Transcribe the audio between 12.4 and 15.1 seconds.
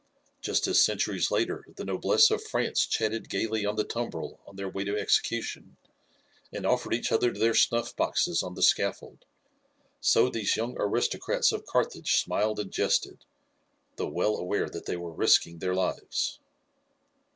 and jested, though well aware that they